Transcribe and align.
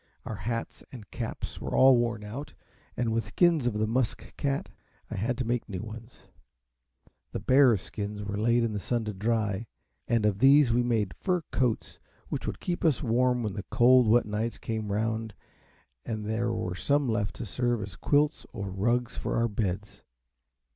Our 0.25 0.37
hats 0.37 0.83
and 0.91 1.11
caps 1.11 1.61
were 1.61 1.75
all 1.75 1.95
worn 1.95 2.23
out, 2.23 2.55
and 2.97 3.13
with 3.13 3.27
skins 3.27 3.67
of 3.67 3.73
the 3.75 3.85
musk 3.85 4.35
cat 4.35 4.69
I 5.11 5.15
had 5.15 5.37
to 5.37 5.45
make 5.45 5.69
new 5.69 5.83
ones. 5.83 6.27
The 7.33 7.39
bears' 7.39 7.83
skins 7.83 8.23
were 8.23 8.35
laid 8.39 8.63
in 8.63 8.73
the 8.73 8.79
sun 8.79 9.05
to 9.05 9.13
dry, 9.13 9.67
and 10.07 10.25
of 10.25 10.39
these 10.39 10.73
we 10.73 10.81
made 10.81 11.13
fur 11.13 11.41
coats, 11.51 11.99
which 12.29 12.47
would 12.47 12.59
keep 12.59 12.83
us 12.83 13.03
warm 13.03 13.43
when 13.43 13.53
the 13.53 13.61
cold 13.69 14.07
wet 14.07 14.25
nights 14.25 14.57
came 14.57 14.91
round, 14.91 15.35
and 16.03 16.25
there 16.25 16.51
were 16.51 16.73
some 16.73 17.07
left 17.07 17.35
to 17.35 17.45
serve 17.45 17.83
as 17.83 17.95
quilts 17.95 18.47
or 18.53 18.71
rugs 18.71 19.15
for 19.17 19.37
our 19.37 19.47
beds. 19.47 20.01